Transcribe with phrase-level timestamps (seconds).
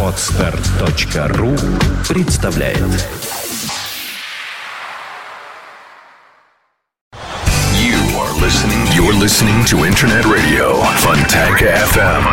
[0.00, 1.56] Отстар.ру
[2.08, 2.78] представляет
[7.74, 8.86] You are listening.
[8.94, 12.24] You're listening to Internet Radio Fontanka FM.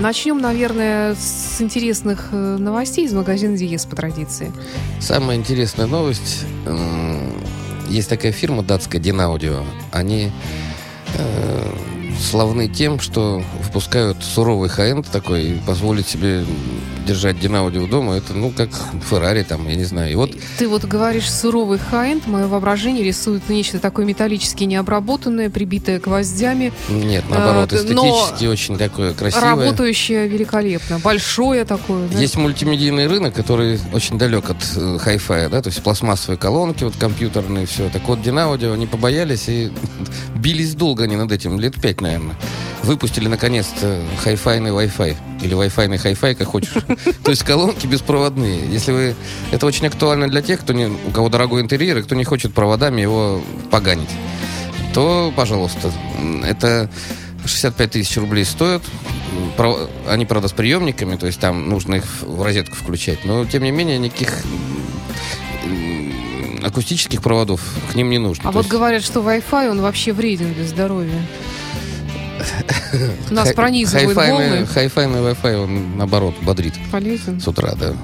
[0.00, 4.50] Начнем, наверное, с интересных э, новостей из магазина Диес по традиции.
[4.98, 6.46] Самая интересная новость.
[7.90, 9.62] Есть такая фирма датская Динаудио.
[9.92, 10.32] Они
[11.14, 11.72] э,
[12.20, 16.44] славны тем, что выпускают суровый хай такой и позволить себе
[17.06, 18.14] держать Динаудио дома.
[18.16, 18.68] Это, ну, как
[19.08, 20.12] Феррари там, я не знаю.
[20.12, 26.00] И вот Ты вот говоришь суровый хай мое воображение рисует нечто такое металлически необработанное, прибитое
[26.00, 29.50] гвоздями, нет, наоборот, но эстетически очень такое красивое.
[29.50, 32.08] работающее великолепно, большое такое.
[32.08, 32.18] да?
[32.18, 36.96] Есть мультимедийный рынок, который очень далек от э, хай-фая, да, то есть пластмассовые колонки, вот
[36.96, 37.88] компьютерные, все.
[37.90, 39.70] Так вот, Динаудио не побоялись и
[40.36, 42.36] бились долго они над этим, лет пять, наверное.
[42.82, 45.16] Выпустили, наконец-то, хай-файный Wi-Fi.
[45.42, 46.74] Или Wi-Fi hi-fi, как хочешь.
[47.24, 48.60] То есть колонки беспроводные.
[48.70, 49.14] Если вы...
[49.50, 50.86] Это очень актуально для тех, кто не...
[50.86, 54.10] у кого дорогой интерьер, и кто не хочет проводами его поганить.
[54.94, 55.92] То, пожалуйста,
[56.44, 56.90] это
[57.44, 58.82] 65 тысяч рублей стоят.
[60.08, 63.24] Они, правда, с приемниками, то есть там нужно их в розетку включать.
[63.24, 64.42] Но, тем не менее, никаких
[66.62, 68.48] акустических проводов к ним не нужно.
[68.48, 71.20] А То вот есть говорят, что Wi-Fi, он вообще вреден для здоровья.
[73.30, 74.66] Нас пронизывают волны.
[74.66, 77.40] Хай-файный Wi-Fi, он, наоборот, бодрит Полезен.
[77.40, 77.94] с утра, да.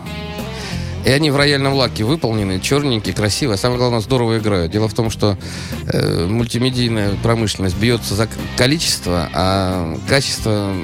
[1.06, 3.54] И они в рояльном лаке выполнены, черненькие, красивые.
[3.54, 4.72] А самое главное, здорово играют.
[4.72, 5.38] Дело в том, что
[5.86, 10.74] э, мультимедийная промышленность бьется за количество, а качество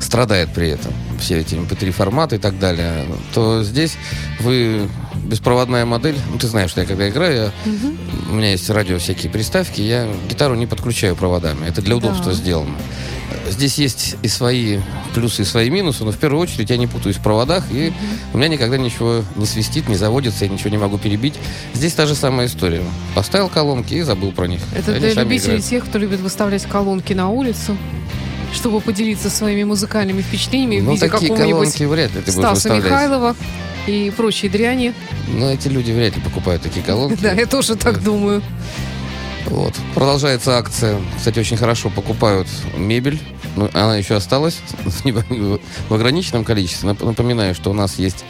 [0.00, 0.92] страдает при этом.
[1.20, 3.06] Все эти MP3 форматы и так далее.
[3.34, 3.96] То здесь
[4.40, 4.88] вы
[5.26, 6.16] беспроводная модель.
[6.30, 7.52] Ну, ты знаешь, что я когда играю, я-
[8.30, 11.66] у меня есть радио всякие приставки, я гитару не подключаю проводами.
[11.66, 12.32] Это для удобства Да.
[12.32, 12.74] сделано.
[13.48, 14.78] Здесь есть и свои
[15.14, 17.92] плюсы, и свои минусы, но в первую очередь я не путаюсь в проводах, и
[18.32, 21.34] у меня никогда ничего не свистит, не заводится, я ничего не могу перебить.
[21.74, 22.82] Здесь та же самая история.
[23.14, 24.60] Поставил колонки и забыл про них.
[24.76, 25.64] Это Они для любителей играют.
[25.64, 27.76] тех, кто любит выставлять колонки на улицу,
[28.52, 31.68] чтобы поделиться своими музыкальными впечатлениями в Ну, виде такие какого-нибудь
[32.26, 32.74] Стаса.
[32.74, 33.36] Михайлова
[33.86, 34.92] и прочей дряни.
[35.28, 37.18] Но эти люди вряд ли покупают такие колонки.
[37.22, 38.42] Да, я тоже так думаю.
[39.46, 39.74] Вот.
[39.94, 40.98] Продолжается акция.
[41.16, 43.20] Кстати, очень хорошо покупают мебель.
[43.54, 44.58] Ну, она еще осталась
[45.88, 46.90] в ограниченном количестве.
[46.90, 48.24] Нап- Напоминаю, что у нас есть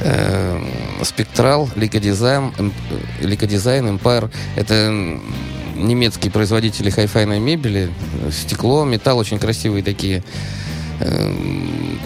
[0.00, 0.62] э,
[1.02, 4.30] Спектрал, Эм- э, Лика Дизайн, Empire.
[4.56, 5.18] Это
[5.74, 7.90] немецкие производители хай-файной мебели.
[8.30, 10.22] Стекло, металл, очень красивые такие э,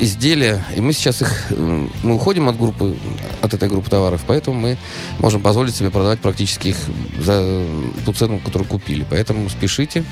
[0.00, 0.64] изделия.
[0.76, 1.50] И мы сейчас их...
[1.50, 2.97] Мы уходим от группы,
[3.41, 4.76] от этой группы товаров, поэтому мы
[5.19, 6.76] можем позволить себе продавать практически их
[7.19, 7.64] за
[8.04, 9.06] ту цену, которую купили.
[9.08, 10.04] Поэтому спешите.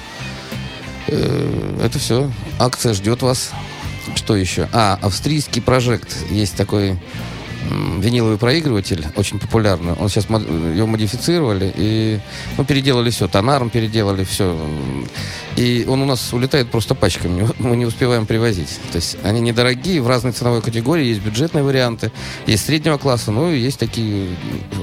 [1.08, 2.30] Э, Это все.
[2.58, 3.50] Акция ждет вас.
[4.14, 4.68] Что еще?
[4.72, 6.16] А, австрийский прожект.
[6.30, 6.98] Есть такой
[7.68, 9.92] виниловый проигрыватель, очень популярный.
[9.94, 12.20] Он сейчас его модифицировали и
[12.56, 13.28] ну, переделали все.
[13.28, 14.58] Тонаром переделали все.
[15.56, 17.48] И он у нас улетает просто пачками.
[17.58, 18.80] Мы не успеваем привозить.
[18.92, 21.06] То есть они недорогие, в разной ценовой категории.
[21.06, 22.12] Есть бюджетные варианты,
[22.46, 24.28] есть среднего класса, ну и есть такие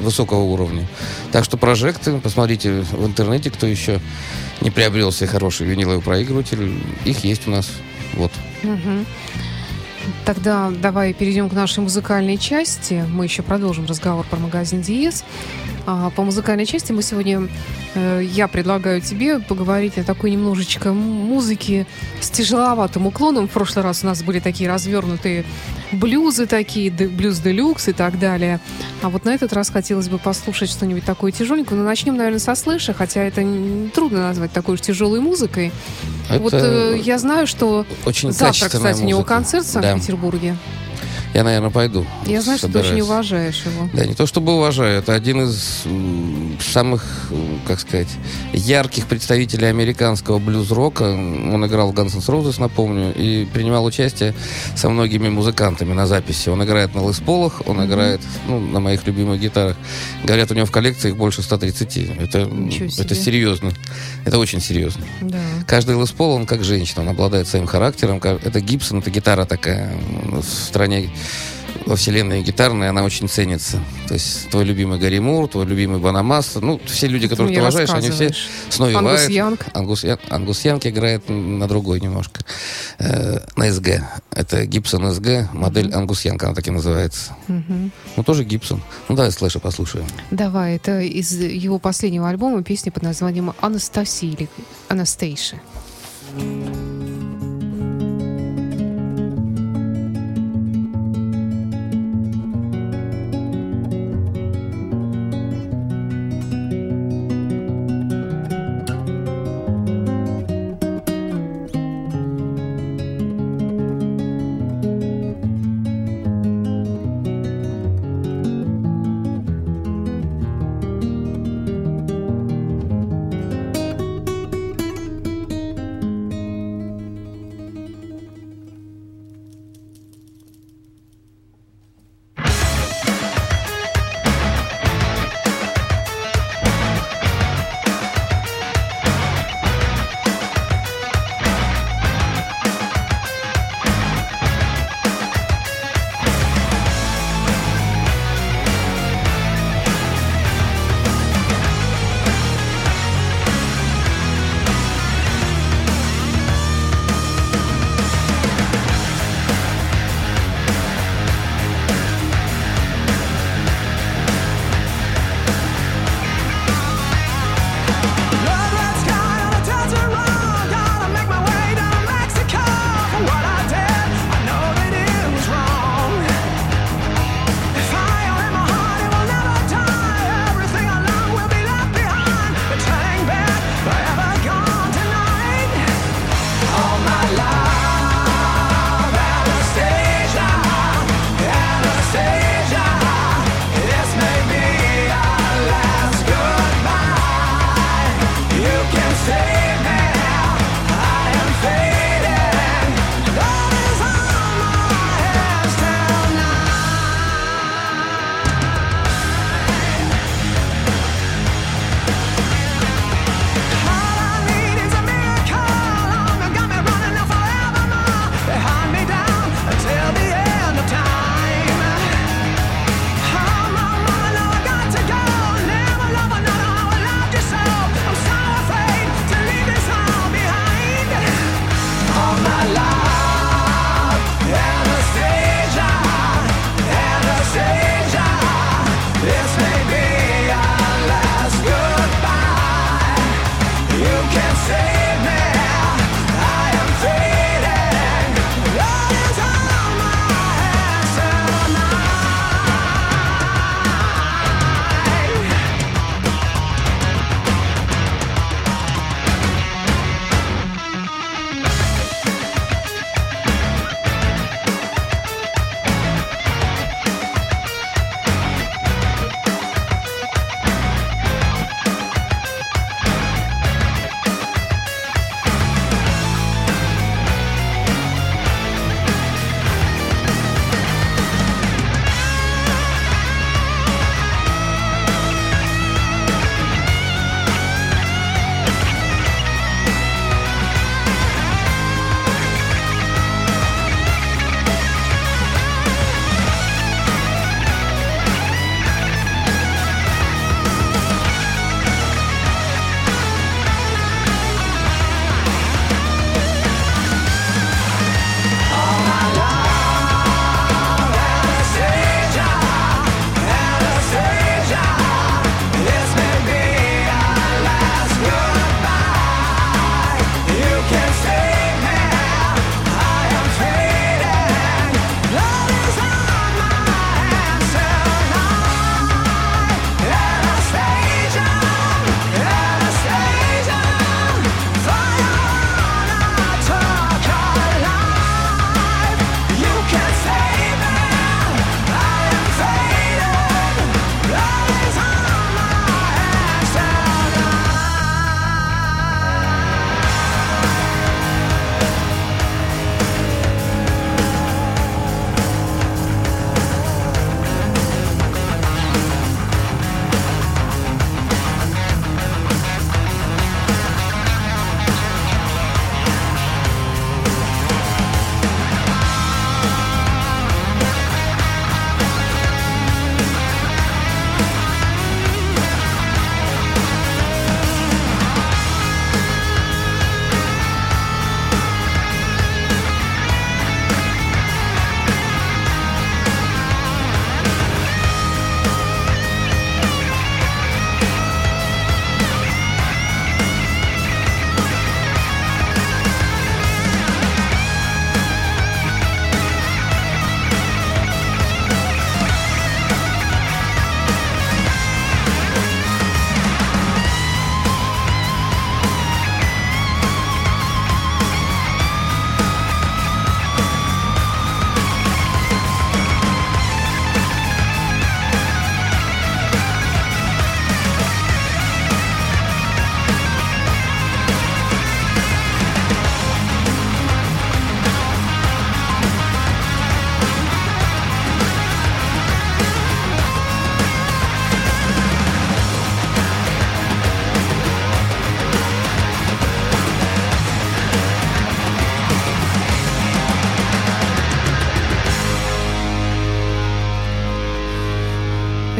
[0.02, 0.88] высокого уровня.
[1.32, 4.00] Так что прожекты, посмотрите в интернете, кто еще
[4.62, 6.82] не приобрел себе хороший виниловый проигрыватель.
[7.06, 7.70] Их есть у нас.
[8.14, 8.32] Вот.
[8.64, 9.06] Мгм.
[10.26, 13.06] Тогда давай перейдем к нашей музыкальной части.
[13.10, 15.24] Мы еще продолжим разговор про магазин Диез.
[15.86, 17.48] А, по музыкальной части мы сегодня,
[17.96, 21.88] э, я предлагаю тебе поговорить о такой немножечко музыке
[22.20, 23.48] с тяжеловатым уклоном.
[23.48, 25.46] В прошлый раз у нас были такие развернутые
[25.92, 28.60] блюзы такие, де- блюз делюкс и так далее.
[29.02, 31.80] А вот на этот раз хотелось бы послушать что-нибудь такое тяжеленькое.
[31.80, 33.42] Но начнем, наверное, со слэша, хотя это
[33.94, 35.72] трудно назвать такой уж тяжелой музыкой.
[36.30, 39.34] Вот Это э, я знаю, что очень Завтра, кстати, у него музыка.
[39.36, 39.82] концерт в Да.
[39.82, 40.56] Санкт-Петербурге.
[41.34, 42.06] Я, наверное, пойду.
[42.26, 43.10] Я знаю, что ты очень Собираюсь.
[43.10, 43.90] уважаешь его.
[43.94, 45.84] Да, не то чтобы уважаю, это один из
[46.62, 47.32] самых,
[47.66, 48.08] как сказать,
[48.54, 51.04] ярких представителей американского блюз-рока.
[51.04, 54.34] Он играл в Guns N' Roses, напомню, и принимал участие
[54.76, 56.50] со многими музыкантами на записи.
[56.50, 59.78] Он играет на лысполах, он играет ну, на моих любимых гитарах.
[60.24, 61.98] Говорят, у него в коллекции их больше 130.
[62.20, 62.50] Это,
[62.98, 63.72] это серьезно.
[64.26, 65.06] Это очень серьезно.
[65.22, 65.40] Да.
[65.66, 68.18] Каждый лыспол, он как женщина, он обладает своим характером.
[68.18, 69.92] Это Гибсон, это гитара такая
[70.26, 71.10] в стране
[71.86, 73.80] во вселенной гитарной, она очень ценится.
[74.08, 77.62] То есть твой любимый Гарри Мур, твой любимый Банамас, ну, все люди, которых мне ты
[77.62, 78.34] уважаешь, они все
[78.70, 79.30] с Нови Ангус Вайт.
[79.30, 79.66] Янг.
[79.74, 82.42] Ангус, Я- Ангус Янг играет на другой немножко.
[83.00, 84.04] Э, на СГ.
[84.32, 87.36] Это Гибсон СГ, модель Ангус Янг, она так и называется.
[87.48, 87.92] Мгм.
[88.16, 88.82] Ну, тоже Гибсон.
[89.10, 90.06] Ну, давай слэша послушаем.
[90.32, 94.50] Давай, это из его последнего альбома песня под названием «Анастасия» или
[94.90, 95.58] «Анастейша».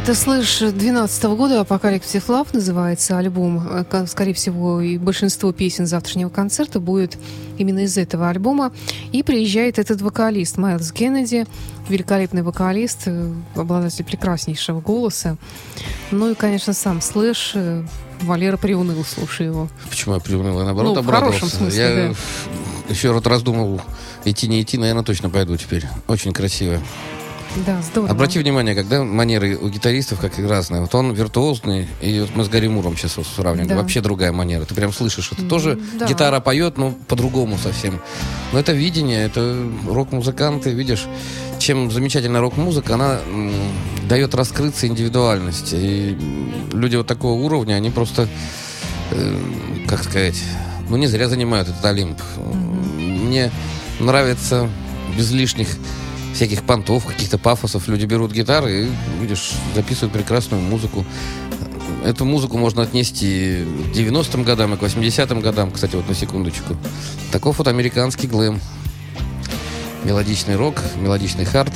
[0.08, 3.62] Это «Слэш» 2012 года «Apocalyptic Love» называется альбом.
[3.70, 7.18] Э, скорее всего, и большинство песен завтрашнего концерта будет
[7.58, 8.72] именно из этого альбома.
[9.12, 11.46] И приезжает этот вокалист Майлз Кеннеди,
[11.90, 15.36] великолепный вокалист, э, обладатель прекраснейшего голоса.
[16.12, 17.52] Ну и, конечно, сам «Слэш».
[17.56, 17.84] Э,
[18.22, 19.68] Валера приуныл, слушая его.
[19.90, 20.58] Почему я приуныл?
[20.58, 21.38] Я, наоборот, ну, обрадовался.
[21.38, 22.14] в хорошем смысле, я
[22.88, 22.94] да.
[22.94, 23.82] еще раз раздумал,
[24.24, 25.84] идти не идти, наверное, точно пойду теперь.
[26.08, 26.80] Очень красиво.
[27.66, 28.12] Да, здорово.
[28.12, 30.82] Обрати внимание, когда манеры у гитаристов как разные.
[30.82, 33.70] Вот он виртуозный, и вот мы с Гарри Муром сейчас вот сравниваем.
[33.70, 33.76] Да.
[33.78, 34.66] Вообще другая манера.
[34.66, 36.06] Ты прям слышишь, это тоже да.
[36.08, 38.00] гитара поет, но по-другому совсем.
[38.52, 41.08] Но это видение, это рок-музыканты, видишь,
[41.60, 43.20] чем замечательная рок-музыка, она
[44.08, 45.76] дает раскрыться индивидуальности.
[45.76, 46.18] И
[46.74, 48.28] люди вот такого уровня, они просто,
[49.12, 49.38] э,
[49.88, 50.42] как сказать,
[50.90, 52.20] ну не зря занимают этот Олимп.
[52.98, 53.52] Мне
[54.00, 54.70] нравится
[55.18, 55.68] без лишних
[56.34, 57.88] всяких понтов, каких-то пафосов.
[57.88, 58.90] Люди берут гитары и,
[59.22, 61.06] видишь, записывают прекрасную музыку.
[62.06, 66.78] Эту музыку можно отнести к 90-м годам и к 80-м годам, кстати, вот на секундочку.
[67.32, 68.60] Таков вот американский глэм.
[70.04, 71.74] Мелодичный рок, мелодичный хард.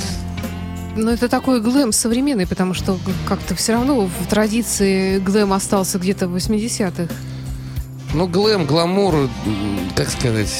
[0.96, 6.28] Но это такой глэм современный, потому что как-то все равно в традиции глэм остался где-то
[6.28, 7.08] в 80-х.
[8.14, 9.30] Ну, глэм, гламур,
[9.96, 10.52] как сказать,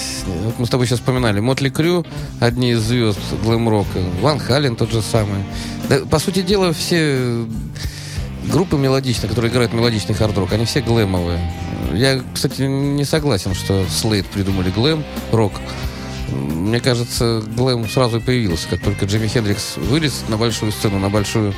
[0.45, 2.07] вот мы с тобой сейчас вспоминали, Мотли Крю,
[2.41, 5.45] одни из звезд глэм-рока, Ван Хален тот же самый.
[5.89, 7.45] Да, по сути дела, все
[8.51, 11.39] группы мелодичные, которые играют мелодичный хард-рок, они все глэмовые.
[11.93, 15.53] Я, кстати, не согласен, что Слейд придумали глэм-рок.
[16.33, 21.11] Мне кажется, глэм сразу и появился, как только Джимми Хендрикс вылез на большую сцену, на
[21.11, 21.55] большую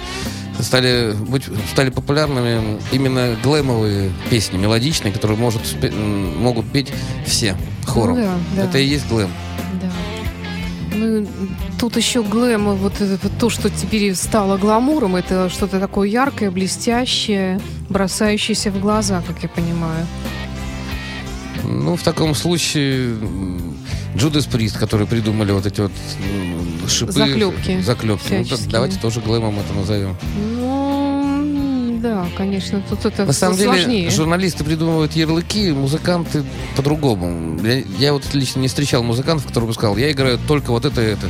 [0.60, 5.62] стали быть стали популярными именно глэмовые песни, мелодичные, которые может,
[6.38, 6.92] могут петь
[7.26, 8.16] все хором.
[8.16, 8.64] Ну да, да.
[8.64, 9.30] Это и есть глэм.
[9.80, 9.90] Да.
[10.96, 11.26] Ну,
[11.78, 17.60] тут еще глэм, вот, это то, что теперь стало гламуром, это что-то такое яркое, блестящее,
[17.88, 20.06] бросающееся в глаза, как я понимаю.
[21.64, 23.16] Ну, в таком случае
[24.16, 25.92] Джудас Прист, которые придумали вот эти вот
[26.88, 27.12] шипы.
[27.12, 28.46] Заклепки Заклепки.
[28.50, 30.16] Ну, давайте тоже глэмом это назовем.
[30.36, 34.10] Ну, да, конечно, тут это На самом деле, сложнее.
[34.10, 36.44] журналисты придумывают ярлыки, музыканты
[36.76, 37.60] по-другому.
[37.66, 41.02] Я, я вот лично не встречал музыкантов, которые бы сказал, я играю только вот это
[41.02, 41.28] и это.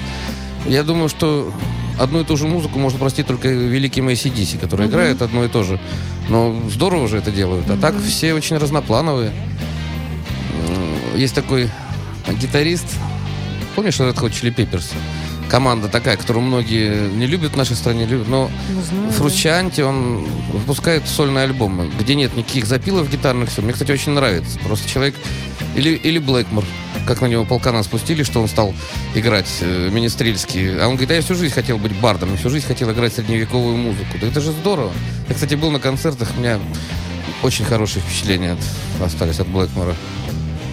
[0.66, 1.52] Я думаю, что
[1.98, 4.90] одну и ту же музыку можно простить только великим ACDC, который Мгм.
[4.94, 5.78] играет одно и то же.
[6.28, 7.68] Но здорово же это делают.
[7.70, 9.30] А так все очень разноплановые.
[11.14, 11.70] Есть такой
[12.32, 12.86] гитарист,
[13.74, 14.92] помнишь Red Hot Chili Peppers?
[15.48, 18.50] Команда такая, которую многие не любят в нашей стране, любят, но
[18.88, 19.12] знаю, да.
[19.12, 23.60] Фручанти, он выпускает сольные альбомы, где нет никаких запилов гитарных, все.
[23.60, 24.58] Мне, кстати, очень нравится.
[24.60, 25.14] Просто человек...
[25.76, 26.64] Или, или Блэкмор,
[27.06, 28.72] как на него полкана спустили, что он стал
[29.14, 30.80] играть э, министрельский.
[30.80, 33.12] А он говорит, а я всю жизнь хотел быть бардом, я всю жизнь хотел играть
[33.12, 34.16] средневековую музыку.
[34.20, 34.92] Да это же здорово.
[35.28, 36.58] Я, кстати, был на концертах, у меня
[37.42, 39.94] очень хорошие впечатления от- остались от Блэкмора.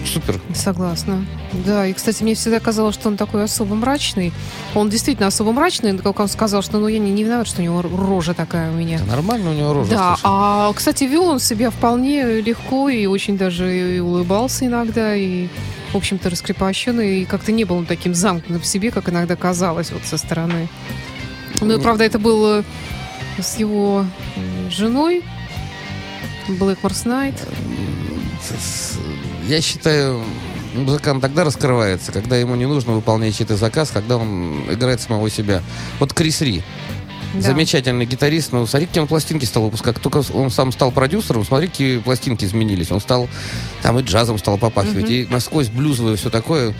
[0.04, 0.40] Супер.
[0.54, 1.24] Согласна.
[1.64, 4.32] Да, и, кстати, мне всегда казалось, что он такой особо мрачный.
[4.74, 7.64] Он действительно особо мрачный, как он сказал, что ну я не, не виноват, что у
[7.64, 8.98] него рожа такая у меня.
[8.98, 9.90] Да нормально у него рожа.
[9.90, 10.22] Да, слушай.
[10.24, 15.48] а, кстати, вел он себя вполне легко и очень даже и улыбался иногда, и,
[15.92, 19.92] в общем-то, раскрепощенный, и как-то не был он таким замкнутым в себе, как иногда казалось
[19.92, 20.68] вот со стороны.
[21.60, 22.64] Ну и, правда, это было
[23.38, 24.04] с его
[24.68, 25.22] женой,
[26.48, 27.34] Блэкморс Найт.
[28.42, 28.98] С-
[29.52, 30.24] Я считаю,
[30.74, 35.60] музыкант тогда раскрывается, когда ему не нужно выполнять чей-то заказ, когда он играет самого себя.
[36.00, 36.62] Вот Крис Ри.
[37.34, 37.42] Да.
[37.42, 39.96] Замечательный гитарист, но смотри, какие он пластинки стал выпускать.
[39.96, 42.90] Как только он сам стал продюсером, смотри, какие пластинки изменились.
[42.90, 43.28] Он стал,
[43.82, 46.74] там и джазом стал попахивать, и насквозь блюзовое все такое.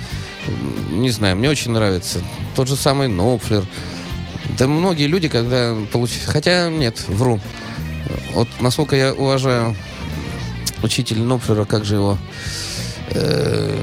[0.92, 2.20] Не знаю, мне очень нравится.
[2.56, 3.66] Тот же самый Нопфлер.
[4.56, 6.24] Да многие люди, когда получили...
[6.24, 7.38] Хотя нет, вру.
[8.32, 9.76] Вот насколько я уважаю
[10.82, 12.18] учитель Нопфлера, как же его...
[13.10, 13.76] Э,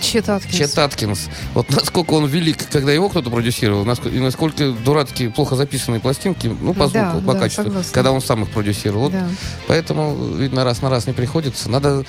[0.00, 0.56] Чет Аткинс.
[0.56, 1.28] Чет Аткинс.
[1.52, 6.46] Вот насколько он велик, когда его кто-то продюсировал, наск- и насколько дурацкие, плохо записанные пластинки,
[6.60, 7.92] ну, по Да, звуку, по да, качеству, согласна.
[7.92, 9.02] когда он сам их продюсировал.
[9.04, 9.28] Вот Да.
[9.68, 11.68] Поэтому, видно, раз на раз не приходится.
[11.70, 12.04] Надо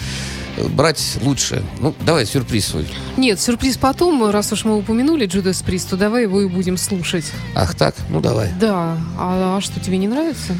[0.55, 1.61] э, брать лучшее.
[1.81, 2.87] Ну, давай сюрприз свой.
[3.17, 7.25] Нет, сюрприз потом, раз уж мы упомянули Джудас Прист, то давай его и будем слушать.
[7.53, 7.95] Ах так?
[8.09, 8.49] Ну, давай.
[8.61, 10.55] Да, а, а что, тебе не нравится?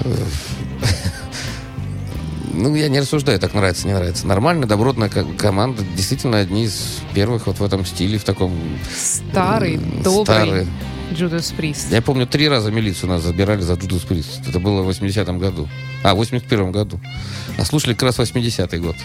[2.56, 4.26] Ну, я не рассуждаю, так нравится, не нравится.
[4.26, 5.82] Нормальная, добротная ко- команда.
[5.96, 8.52] Действительно, одни из первых вот в этом стиле, в таком...
[8.96, 10.66] Старый, добрый старые.
[11.12, 11.90] Джудас Прист.
[11.92, 14.48] Я помню, три раза милицию нас забирали за Джудас Прист.
[14.48, 15.68] Это было в 80-м году.
[16.02, 17.00] А, в 81-м году.
[17.58, 18.96] А слушали как раз 80-й год.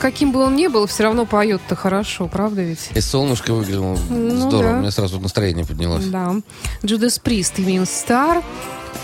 [0.00, 2.90] Каким бы он ни был, все равно поет-то хорошо, правда ведь?
[2.94, 4.72] И солнышко выглянуло Ну здорово.
[4.72, 4.76] да.
[4.78, 6.06] У меня сразу настроение поднялось.
[6.06, 6.34] Да.
[6.84, 8.42] Джудас Прист, Immune Star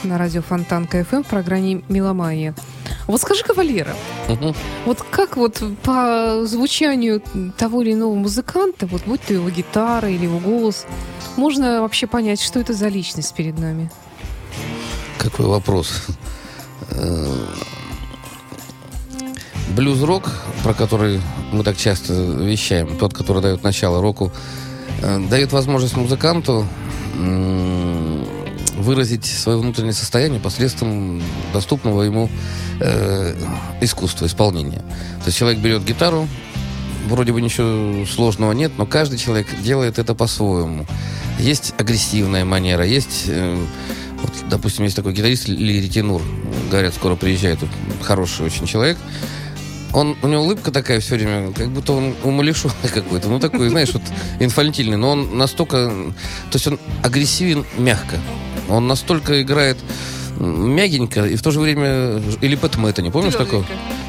[0.02, 2.54] на радио Фонтан КФМ в программе «Меломания».
[3.06, 3.94] Вот скажи-ка, Валера,
[4.28, 4.54] Мгм.
[4.86, 7.22] вот как вот по звучанию
[7.56, 10.86] того или иного музыканта, вот будь то его гитара или его голос,
[11.36, 13.90] можно вообще понять, что это за личность перед нами?
[15.18, 16.02] Какой вопрос?
[19.70, 20.30] Блюз-рок,
[20.62, 21.20] про который
[21.52, 24.32] мы так часто вещаем, тот, который дает начало року,
[25.02, 26.66] э, дает возможность музыканту
[28.76, 31.22] выразить свое внутреннее состояние посредством
[31.52, 32.28] доступного ему
[32.80, 33.34] э,
[33.80, 34.78] искусства, исполнения.
[35.20, 36.28] То есть человек берет гитару,
[37.08, 40.86] вроде бы ничего сложного нет, но каждый человек делает это по-своему.
[41.38, 43.64] Есть агрессивная манера, есть, э,
[44.20, 46.22] вот, допустим, есть такой гитарист Лири Тенур,
[46.70, 47.70] говорят, скоро приезжает, тут
[48.02, 48.98] хороший очень человек.
[49.94, 53.28] Он, у него улыбка такая все время, как будто он умалишенный какой-то.
[53.28, 54.02] Ну, такой, знаешь, вот
[54.40, 54.96] инфантильный.
[54.96, 55.88] Но он настолько...
[56.50, 58.18] То есть он агрессивен мягко.
[58.68, 59.78] Он настолько играет
[60.38, 62.20] мягенько и в то же время...
[62.40, 63.64] Или Пэт это не помнишь такого?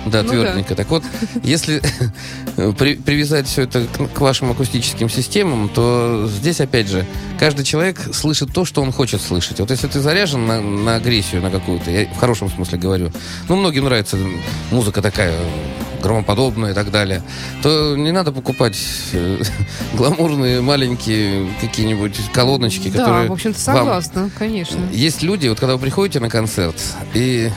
[0.06, 0.76] Да, Ну тверденько.
[0.76, 1.04] Так вот,
[1.44, 1.82] если
[2.78, 7.06] при- привязать все это к, к вашим акустическим системам, то здесь, опять же,
[7.40, 9.60] каждый человек слышит то, что он хочет слышать.
[9.60, 13.12] Вот если ты заряжен на, на агрессию, на какую-то, я в хорошем смысле говорю,
[13.50, 14.18] ну, многим нравится
[14.72, 15.34] музыка такая
[16.06, 17.24] громоподобная и так далее,
[17.64, 18.78] то не надо покупать
[19.14, 19.42] э,
[19.96, 24.80] гламурные маленькие какие-нибудь колоночки, Да, которые в общем-то, вам согласна, конечно.
[24.92, 26.76] есть люди, вот когда вы приходите на концерт,
[27.16, 27.50] и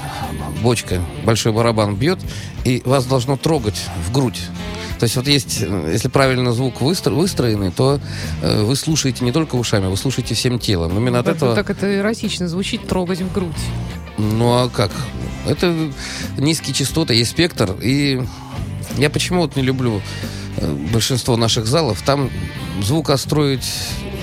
[0.62, 2.20] бочка, большой барабан бьет,
[2.64, 4.40] и вас должно трогать в грудь.
[4.98, 8.00] То есть вот есть, э, если правильно звук выстро- выстроенный, то
[8.42, 10.96] э, вы слушаете не только ушами, вы слушаете всем телом.
[10.96, 11.54] Именно от этого...
[11.54, 13.52] Так это эротично звучит, трогать в грудь.
[14.18, 14.90] Ну а как?
[15.46, 15.74] Это
[16.37, 17.76] низкие частоты, есть спектр.
[17.80, 18.20] И
[18.96, 20.02] я почему вот не люблю
[20.56, 22.02] э, большинство наших залов.
[22.02, 22.30] Там
[22.82, 23.70] звук отстроить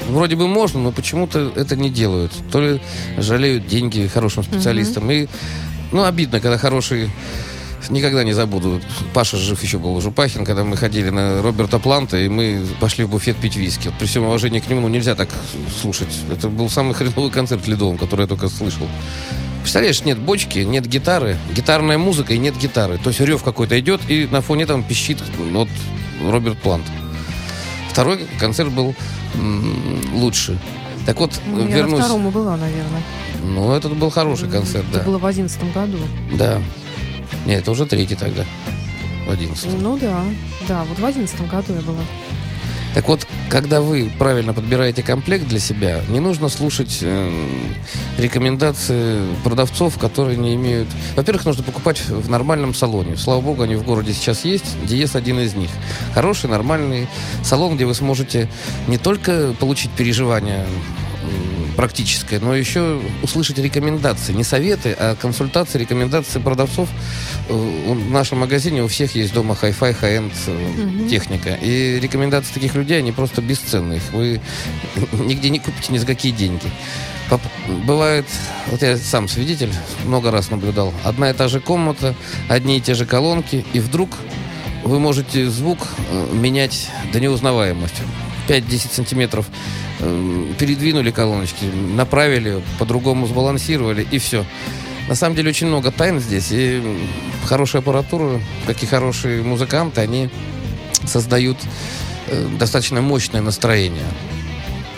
[0.10, 2.34] вроде бы можно, но почему-то это не делают.
[2.52, 2.82] То ли
[3.18, 5.10] жалеют деньги хорошим специалистам.
[5.10, 5.28] И,
[5.92, 7.10] ну, обидно, когда хороший
[7.90, 8.82] Никогда не забуду.
[9.14, 13.10] Паша жив еще был Жупахин, когда мы ходили на Роберта Планта, и мы пошли в
[13.10, 13.92] буфет пить виски.
[14.00, 15.30] При всем уважении к нему, ну, нельзя так
[15.82, 16.14] слушать.
[16.32, 18.88] Это был самый хреновый концерт в Ледовом, который я только слышал.
[19.62, 22.98] Представляешь, нет бочки, нет гитары, гитарная музыка и нет гитары.
[23.00, 25.18] То есть рев какой-то идет, и на фоне там пищит
[25.52, 25.68] вот
[26.24, 26.86] Роберт Плант.
[27.90, 28.94] Второй концерт был
[30.14, 30.58] лучше.
[31.06, 32.00] Так вот, Ну, я на вернусь.
[32.00, 33.02] втором была, наверное.
[33.44, 35.06] Ну, этот был хороший концерт, Это да.
[35.06, 35.98] было в одиннадцатом году.
[36.34, 36.60] Да.
[37.46, 38.44] Нет, это уже третий тогда.
[39.28, 40.24] В 11 Ну да,
[40.68, 42.02] да, вот в одиннадцатом году я была.
[42.96, 47.46] Так вот, когда вы правильно подбираете комплект для себя, не нужно слушать э,
[48.18, 50.88] рекомендации продавцов, которые не имеют...
[51.18, 53.18] Во-первых, нужно покупать в нормальном салоне.
[53.18, 54.78] Слава богу, они в городе сейчас есть.
[54.86, 55.72] Диез один из них.
[56.14, 57.10] Хороший, нормальный
[57.44, 58.50] салон, где вы сможете
[58.88, 60.66] не только получить переживания
[61.76, 64.34] практическое, но еще услышать рекомендации.
[64.34, 66.90] Не советы, а консультации, рекомендации продавцов.
[67.50, 70.34] Э, В нашем магазине у всех есть дома hi-fi, high-end
[71.10, 71.58] техника.
[71.62, 73.96] И рекомендации таких людей, они просто бесценны.
[73.96, 74.42] Их вы
[75.14, 76.72] нигде не купите ни за какие деньги.
[77.86, 78.26] Бывает,
[78.68, 79.72] вот я сам свидетель,
[80.06, 82.14] много раз наблюдал, одна и та же комната,
[82.50, 84.12] одни и те же колонки, и вдруг
[84.84, 85.80] вы можете звук
[86.12, 88.04] э, менять до неузнаваемости.
[88.48, 89.48] 5-10 сантиметров
[90.60, 94.46] передвинули колоночки, направили, по-другому сбалансировали, и все.
[95.08, 96.82] На самом деле очень много тайн здесь, и
[97.46, 100.30] хорошая аппаратура, как и хорошие музыканты, они
[101.06, 101.58] создают
[102.28, 104.08] э, достаточно мощное настроение.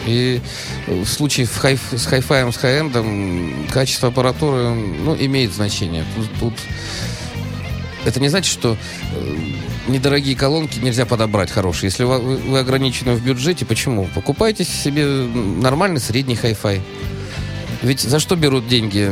[0.06, 0.40] И
[0.88, 6.06] э, в случае с хай-фаем, с хай-эндом качество аппаратуры ну, имеет значение.
[6.16, 6.54] Тут, тут
[8.06, 8.78] это не значит, что
[9.14, 9.38] э,
[9.88, 11.90] недорогие колонки нельзя подобрать хорошие.
[11.90, 14.08] Если вы, ограничены в бюджете, почему?
[14.14, 16.82] Покупайте себе нормальный средний хай-фай.
[17.82, 19.12] Ведь за что берут деньги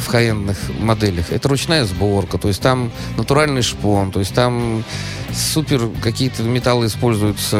[0.00, 1.32] в хай-эндных моделях?
[1.32, 4.84] Это ручная сборка, то есть там натуральный шпон, то есть там
[5.32, 7.56] супер какие-то металлы используются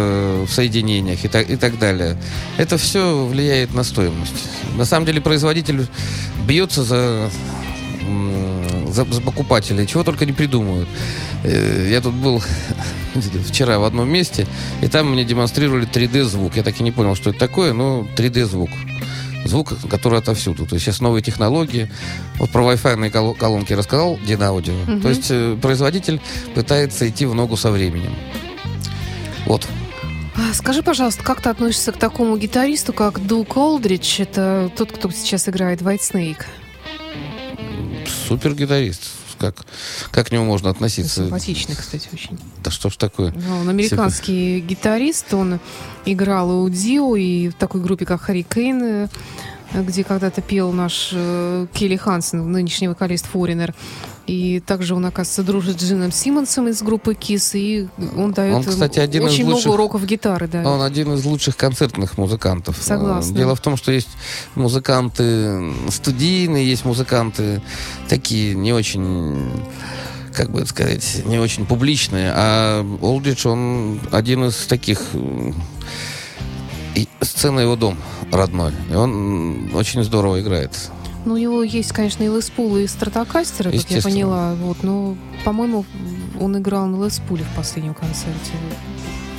[0.46, 2.16] в соединениях и так, и так далее.
[2.56, 4.34] Это все влияет на стоимость.
[4.76, 5.86] На самом деле производитель
[6.46, 7.30] бьется за
[8.94, 10.88] за, за покупателей, чего только не придумывают.
[11.42, 12.42] Э, Я тут был
[13.48, 14.46] вчера в одном месте,
[14.82, 16.56] и там мне демонстрировали 3D-звук.
[16.56, 18.70] Я так и не понял, что это такое, но 3D-звук.
[19.44, 20.64] Звук, который отовсюду.
[20.64, 21.90] То есть сейчас новые технологии.
[22.38, 24.72] Вот про Wi-Fi кол- колонки рассказал Динаудио.
[25.02, 26.18] То есть э, производитель
[26.54, 28.14] пытается идти в ногу со временем.
[29.44, 29.68] Вот.
[30.36, 34.20] А, Скажи, пожалуйста, как ты относишься к такому гитаристу, как Дук Олдридж?
[34.22, 36.44] Это тот, кто сейчас играет White Snake.
[38.08, 39.02] Супер гитарист.
[39.38, 39.56] Как,
[40.12, 41.24] как к нему можно относиться?
[41.24, 42.38] Симпатичный, кстати, очень.
[42.62, 43.32] Да что ж такое?
[43.32, 45.58] Ну, Он американский гитарист, он
[46.06, 49.08] играл и у Дио, и в такой группе, как Харрикейн, э,
[49.82, 53.74] где когда-то пел наш э, Келли Хансен, нынешний вокалист Форинер.
[54.26, 58.64] И также он, оказывается, дружит с Джином Симмонсом из группы Кис, и он дает Он,
[58.64, 60.48] кстати, один из очень много лучших- уроков гитары.
[60.48, 60.62] Да.
[60.66, 62.78] Он один из лучших концертных музыкантов.
[62.80, 63.32] Согласна.
[63.34, 64.08] Э, Дело в том, что есть
[64.54, 67.60] музыканты студийные, есть музыканты
[68.08, 69.50] такие не очень
[70.32, 75.00] как бы сказать, не очень публичные, а Олдридж, он один из таких
[76.94, 77.96] и сцена его дом
[78.30, 78.72] родной.
[78.90, 80.70] И он очень здорово играет.
[81.24, 84.54] Ну, у него есть, конечно, и Лес Пул, и Стратокастер, как я поняла.
[84.54, 85.86] Вот, но, по-моему,
[86.38, 88.52] он играл на Лес Пуле в последнем концерте.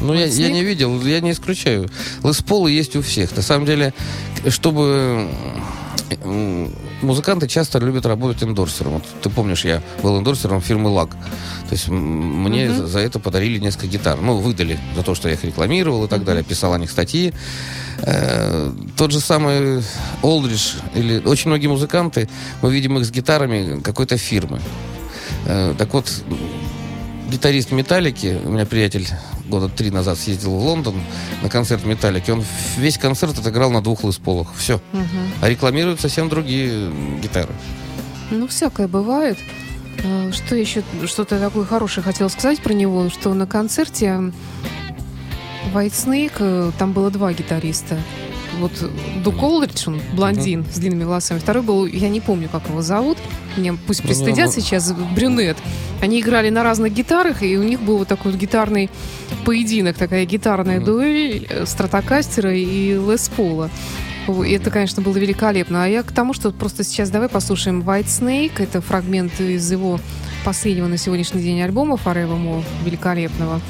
[0.02, 1.90] Ну, я, я не видел, я не исключаю.
[2.24, 3.36] Лес Полы есть у всех.
[3.36, 3.94] На самом деле,
[4.48, 5.30] чтобы
[7.06, 8.94] музыканты часто любят работать эндорсером.
[8.94, 11.12] Вот ты помнишь, я был эндорсером фирмы ЛАК.
[11.12, 14.20] То есть мне за, за это подарили несколько гитар.
[14.20, 16.44] Ну, выдали за то, что я их рекламировал и так далее.
[16.44, 17.34] Писал о них статьи.
[18.00, 19.84] Э, тот же самый
[20.22, 22.28] Олдридж или очень многие музыканты,
[22.62, 24.60] мы видим их с гитарами какой-то фирмы.
[25.46, 26.12] Э, так вот,
[27.30, 29.08] гитарист Металлики, у меня приятель
[29.48, 30.96] года три назад съездил в Лондон
[31.42, 32.44] на концерт Металлики, он
[32.78, 34.48] весь концерт отыграл на двух лысполах.
[34.58, 34.82] Все.
[34.92, 35.06] Мгм.
[35.42, 37.54] А рекламируют совсем другие гитары.
[38.32, 39.38] Ну, всякое бывает.
[40.04, 44.32] Э, Что еще, что-то такое хорошее хотела сказать про него, что на концерте
[45.74, 47.98] White Snake, там было два гитариста.
[48.60, 48.72] Вот
[49.24, 51.40] Дук Олдридж, он блондин с длинными волосами.
[51.40, 53.18] Второй был, я не помню, как его зовут.
[53.58, 55.58] Мне пусть Ну, пристыдят ну, сейчас, брюнет.
[56.02, 58.90] Они играли на разных гитарах, и у них был вот такой вот гитарный
[59.46, 60.86] поединок, такая гитарная Мгм.
[60.86, 63.70] дуэль э, Стратокастера и Лес Пола.
[64.28, 65.84] И это, конечно, было великолепно.
[65.84, 68.54] А я к тому, что просто сейчас давай послушаем White Snake.
[68.58, 70.00] Это фрагмент из его
[70.44, 73.62] последнего на сегодняшний день альбома Forever More, великолепного.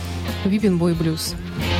[0.45, 1.33] Whipping Boy Blues.
[1.59, 1.74] Crazy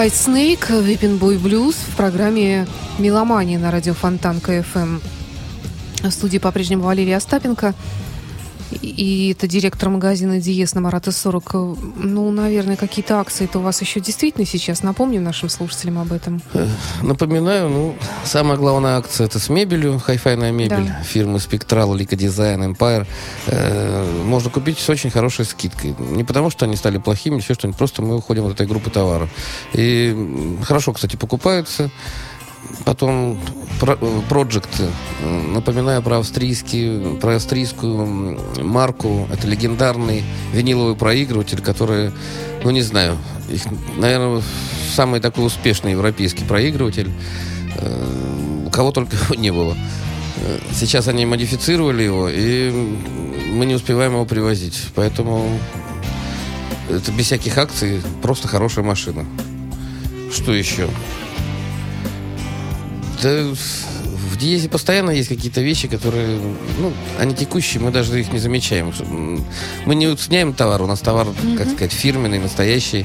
[0.00, 2.66] Whitesnake, Whipping Boy Blues в программе
[2.98, 4.98] «Меломания» на радио Фонтанка ФМ.
[6.02, 7.74] В студии по-прежнему Валерия Остапенко.
[8.96, 11.54] И это директор магазина Диез на Марата 40.
[11.96, 14.82] Ну, наверное, какие-то акции-то у вас еще действительно сейчас.
[14.82, 16.42] Напомним нашим слушателям об этом.
[16.54, 16.66] Э,
[17.02, 21.02] Напоминаю, ну, самая главная акция это с мебелью, хай-файная мебель Да.
[21.02, 23.06] фирмы Spectral, Leica Design, Empire.
[23.46, 25.94] Э, можно купить с очень хорошей скидкой.
[25.98, 29.28] Не потому, что они стали плохими, еще что-нибудь, просто мы уходим от этой группы товаров.
[29.72, 31.90] И хорошо, кстати, покупаются.
[32.84, 33.38] Потом
[33.78, 33.96] про-
[34.28, 34.84] проекты.
[35.22, 39.26] М, Напоминаю про австрийский, про австрийскую марку.
[39.32, 42.12] Это легендарный виниловый проигрыватель, который,
[42.64, 43.16] ну не знаю,
[43.50, 43.62] их,
[43.98, 44.42] наверное,
[44.94, 47.10] самый такой успешный европейский проигрыватель.
[47.76, 49.74] Э, кого только его не было.
[50.36, 52.70] Э, Сейчас они модифицировали его, и
[53.52, 54.86] мы не успеваем его привозить.
[54.94, 55.58] Поэтому
[56.88, 59.24] это без всяких акций просто хорошая машина.
[60.32, 60.88] Что еще?
[63.22, 66.38] Да в Диезе постоянно есть какие-то вещи, которые,
[66.78, 68.92] ну, они текущие, мы даже их не замечаем.
[69.84, 71.26] Мы не уценяем товар, у нас товар,
[71.58, 73.04] как сказать, фирменный, настоящий.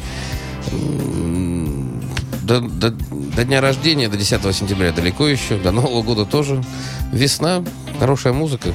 [2.44, 6.64] До, до- до дня рождения, до 10 сентября далеко еще, до Нового года тоже.
[7.12, 7.64] Весна,
[8.00, 8.70] хорошая музыка.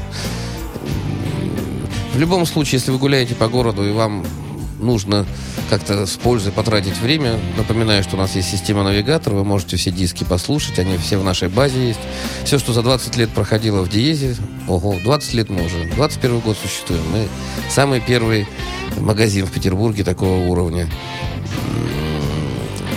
[2.15, 4.27] В любом случае, если вы гуляете по городу и вам
[4.81, 5.25] нужно
[5.71, 9.93] как-то с пользой потратить время, напоминаю, что у нас есть система навигатора, вы можете все
[9.93, 12.01] диски послушать, они все в нашей базе есть.
[12.45, 14.35] Все, что за 20 лет проходило в Диезе,
[14.67, 17.03] ого, 20 лет мы уже, 21 год существуем.
[17.13, 17.29] Мы
[17.71, 18.49] самый первый
[18.99, 20.89] магазин в Петербурге такого уровня.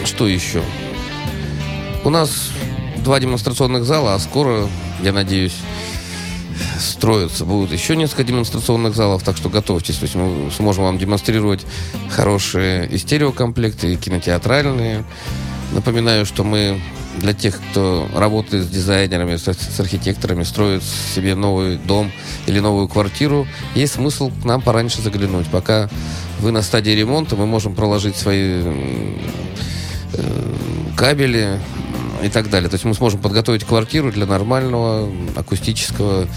[0.03, 0.63] Что еще?
[2.03, 2.49] У нас
[3.03, 4.67] два демонстрационных зала, а скоро,
[5.03, 5.55] я надеюсь,
[6.79, 7.45] строятся.
[7.45, 9.97] Будут еще несколько демонстрационных залов, так что готовьтесь.
[9.97, 11.65] То есть мы сможем вам демонстрировать
[12.09, 15.03] хорошие и стереокомплекты, и кинотеатральные.
[15.71, 16.79] Напоминаю, что мы
[17.17, 22.11] для тех, кто работает с дизайнерами, с, архитекторами, строит себе новый дом
[22.47, 25.47] или новую квартиру, есть смысл к нам пораньше заглянуть.
[25.47, 25.89] Пока
[26.39, 28.63] вы на стадии ремонта, мы можем проложить свои
[30.13, 30.55] э,
[30.95, 31.59] кабели
[32.23, 32.69] и так далее.
[32.69, 36.27] То есть мы сможем подготовить квартиру для нормального акустического,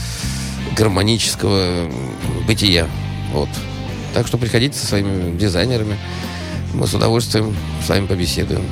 [0.77, 1.91] гармонического
[2.47, 2.87] бытия.
[3.33, 3.49] Вот.
[4.15, 5.97] Так что приходите со своими дизайнерами.
[6.75, 8.63] Мы с удовольствием с вами побеседуем.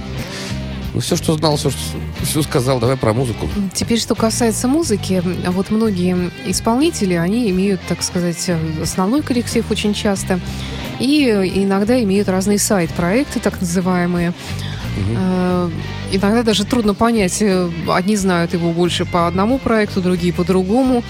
[0.93, 1.81] Ну, все, что знал, все, что,
[2.23, 2.79] все сказал.
[2.79, 3.49] Давай про музыку.
[3.75, 8.49] Теперь, что касается музыки, вот многие исполнители, они имеют, так сказать,
[8.81, 10.39] основной коллектив очень часто,
[11.01, 11.25] и
[11.57, 14.35] иногда имеют разные сайт-проекты, так называемые.
[15.17, 15.71] Э,
[16.13, 21.03] Иногда даже трудно понять, э, одни знают его больше по одному проекту, другие по другому.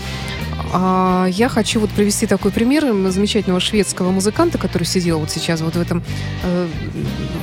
[0.72, 5.76] А я хочу вот привести такой пример замечательного шведского музыканта, который сидел вот сейчас вот
[5.76, 6.02] в этом
[6.42, 6.68] э,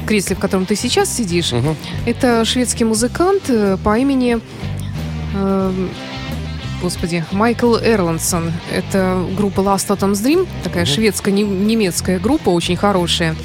[0.07, 1.51] кресле, в котором ты сейчас сидишь.
[1.51, 1.75] Мгм.
[2.05, 3.43] Это шведский музыкант
[3.83, 4.39] по имени...
[5.35, 5.87] э,
[6.81, 8.51] Господи, Майкл Эрландсон.
[8.73, 13.35] Это группа Last Autumn's Dream, такая шведско-немецкая группа, очень хорошая.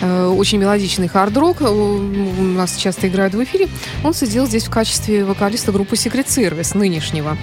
[0.00, 1.60] Э, Очень мелодичный хард-рок.
[1.60, 3.68] э, У нас часто играют в эфире.
[4.04, 7.36] Он сидел здесь в качестве вокалиста группы Secret Service, нынешнего,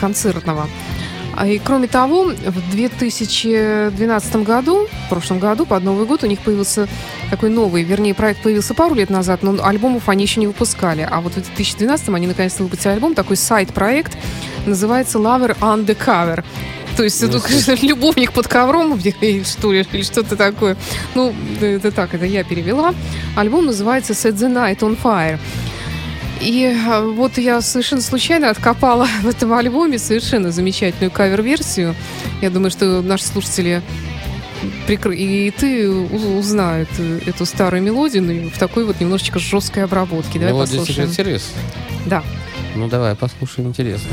[0.00, 0.68] концертного.
[1.36, 6.38] А И кроме того, в 2012 году, в прошлом году, под Новый год, у них
[6.40, 6.86] появился
[7.28, 11.06] такой новый, вернее, проект появился пару лет назад, но альбомов они еще не выпускали.
[11.10, 14.16] А вот в 2012 они наконец-то выпустили альбом, такой сайт-проект,
[14.64, 16.44] называется Lover on the Cover.
[16.96, 17.40] То есть это
[17.82, 18.98] любовник под ковром,
[19.44, 20.76] что ли, или что-то такое.
[21.14, 22.94] Ну, это так, это я перевела.
[23.36, 25.38] Альбом называется Set the Night on Fire.
[26.40, 31.94] И а, вот я совершенно случайно откопала в этом альбоме совершенно замечательную кавер-версию.
[32.42, 33.82] Я думаю, что наши слушатели
[34.88, 36.88] и ты узнают
[37.26, 40.38] эту старую мелодию но в такой вот немножечко жесткой обработке.
[40.38, 41.08] Давай Мелодия послушаем.
[41.10, 41.42] Service?
[42.06, 42.22] Да.
[42.74, 44.08] Ну, давай, послушаем, интересно.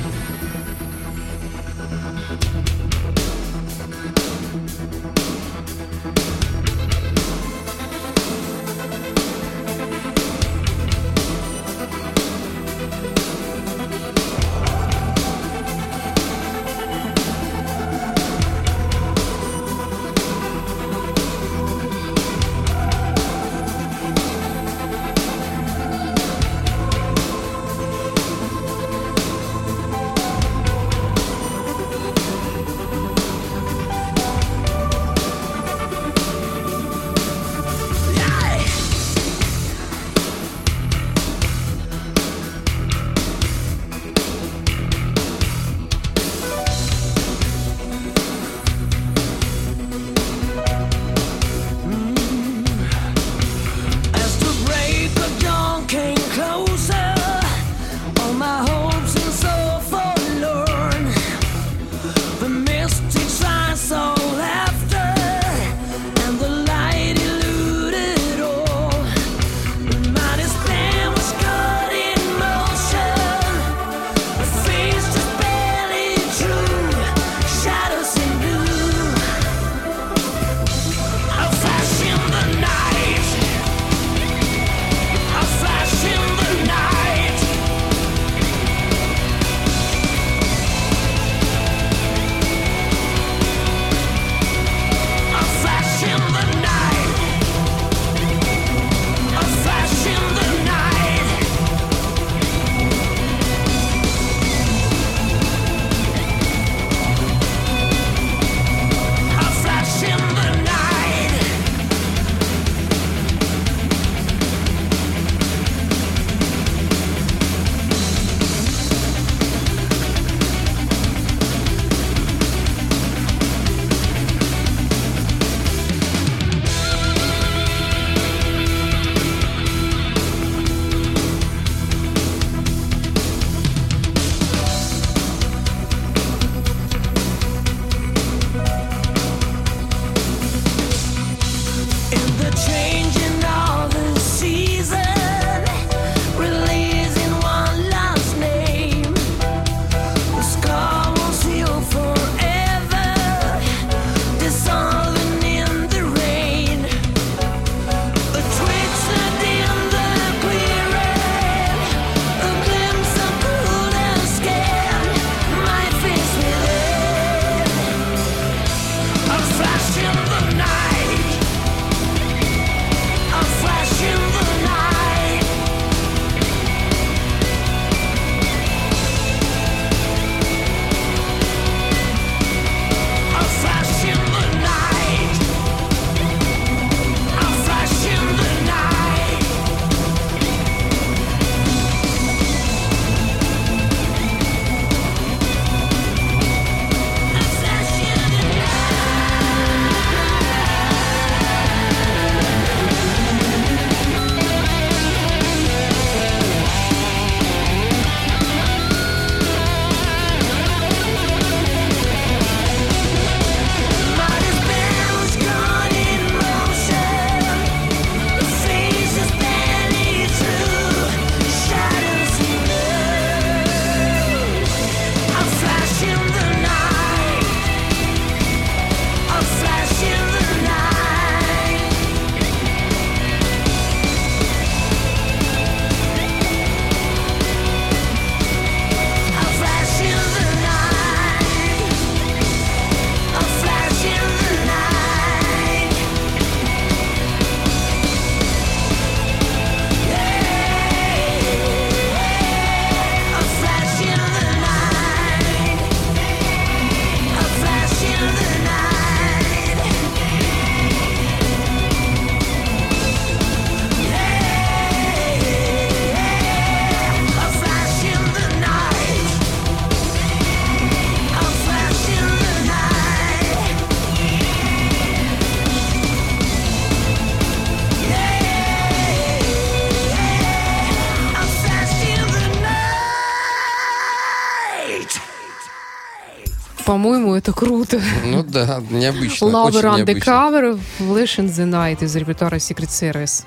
[286.91, 288.01] По-моему, это круто.
[288.25, 289.45] Ну да, необычно.
[289.45, 290.03] Lover.
[290.03, 293.45] Undercover, Flash in the Night из репертуара Secret Service.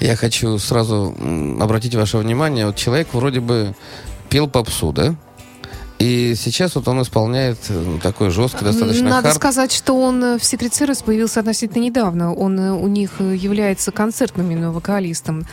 [0.00, 1.16] Я хочу сразу
[1.60, 3.74] обратить ваше внимание, вот человек вроде бы
[4.28, 5.14] пел попсу, да?
[6.04, 9.36] И сейчас вот он исполняет э, такой жесткий достаточно Надо хард.
[9.36, 12.34] сказать, что он э, в Secret Service появился относительно недавно.
[12.34, 15.46] Он э, у них э, является концертным именно вокалистом.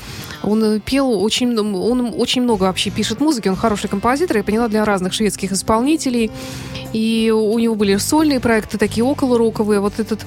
[0.44, 4.84] Он пел очень, он очень много вообще пишет музыки, он хороший композитор, я поняла, для
[4.84, 6.30] разных шведских исполнителей.
[6.92, 9.80] И у него были сольные проекты, такие около роковые.
[9.80, 10.20] Вот этот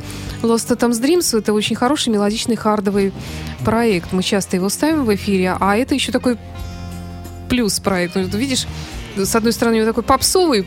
[0.42, 3.12] Lost Atoms Dreams это очень хороший мелодичный хардовый
[3.62, 4.12] проект.
[4.12, 6.38] Мы часто его ставим в эфире, а это еще такой
[7.50, 8.14] плюс проект.
[8.14, 8.66] Ну, видишь,
[9.16, 10.66] с одной стороны, у него такой попсовый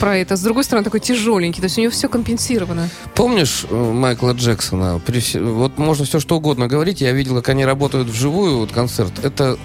[0.00, 1.60] проект, а с другой стороны, такой тяжеленький.
[1.60, 2.88] То есть у него все компенсировано.
[3.14, 5.00] Помнишь э, Майкла Джексона?
[5.04, 7.00] При Вот можно все что угодно говорить.
[7.00, 9.12] Я видел, как они работают вживую, вот концерт.
[9.24, 9.56] Это,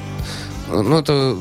[0.70, 1.38] э, ну, это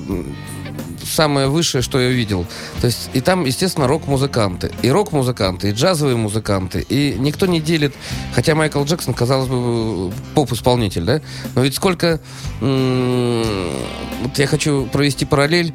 [1.05, 2.47] самое высшее, что я видел.
[2.81, 4.71] То есть, и там, естественно, рок-музыканты.
[4.83, 6.85] И рок-музыканты, и джазовые музыканты.
[6.89, 7.95] И никто не делит...
[8.35, 11.21] Хотя Майкл Джексон, казалось бы, поп-исполнитель, да?
[11.55, 12.21] Но ведь сколько...
[12.61, 15.73] Вот я хочу провести параллель.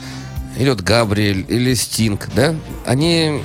[0.58, 2.56] Или вот Габриэль, или Стинг, да?
[2.86, 3.42] Они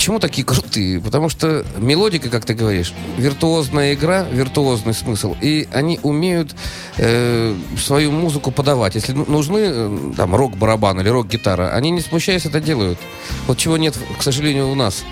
[0.00, 0.98] Почему такие крутые?
[0.98, 6.54] Потому что мелодика, как ты говоришь, виртуозная игра, виртуозный смысл, и они умеют
[6.96, 8.94] э, свою музыку подавать.
[8.94, 12.98] Если ну- нужны э, там рок-барабан или рок-гитара, они не смущаясь это делают.
[13.46, 15.04] Вот чего нет, к сожалению, у нас.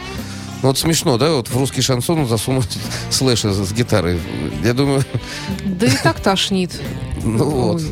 [0.63, 2.79] Ну, вот смешно, да, вот в русский шансон засунуть
[3.11, 4.19] слэши с гитарой.
[4.65, 5.05] Я думаю,
[5.67, 6.81] Да и так тошнит.
[7.25, 7.83] ну вот.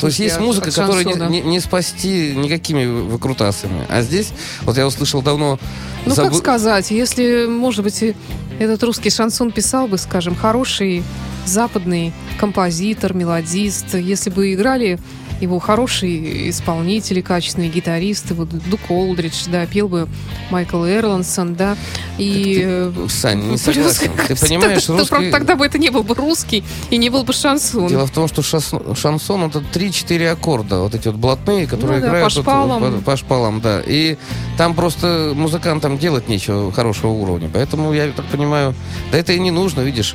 [0.00, 3.86] То есть есть музыка, от которую не, не- не спасти никакими выкрутасами.
[3.88, 4.28] А здесь,
[4.62, 5.58] вот я услышал давно...
[6.06, 8.14] Ну, как забы- сказать, если, может быть,
[8.58, 11.02] этот русский шансон писал бы, скажем, хороший
[11.46, 14.98] западный композитор, мелодист, если бы играли
[15.40, 20.08] его хорошие исполнители, качественные гитаристы, вот Дук Олдридж, да, пел бы
[20.50, 21.76] Майкл Эрлансон, да,
[22.18, 22.62] и...
[22.64, 24.10] э, Сань, не плюс согласен.
[24.12, 25.30] Ты как-то понимаешь, тогда, русский...
[25.30, 27.88] тогда бы это не был бы русский и не был бы шансон.
[27.88, 32.02] Дело в том, что шас- шансон это 3-4 аккорда, вот эти вот блатные, которые Ну
[32.02, 32.92] да, играют по вот, шпалам.
[32.94, 33.82] по, по шпалам, да.
[33.84, 34.16] И
[34.56, 37.50] там просто музыкантам делать нечего хорошего уровня.
[37.52, 38.74] Поэтому я так понимаю,
[39.10, 40.14] да это и не нужно, видишь.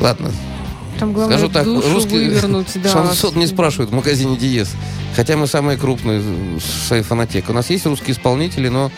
[0.00, 0.30] Ладно,
[0.98, 2.88] Там главное скажу так, душу русский вывернуть, да.
[2.90, 4.70] шансон не спрашивают в магазине Диез.
[5.14, 6.22] Хотя мы самые крупные
[6.60, 7.46] своей фанатеке.
[7.48, 8.90] У нас есть русские исполнители, но,